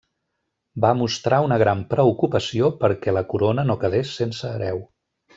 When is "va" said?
0.85-0.93